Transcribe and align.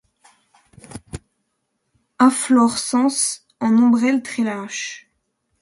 Inflorescence 2.17 3.43
en 3.59 3.77
ombelle 3.77 4.23
très 4.23 4.41
lâche. 4.41 5.11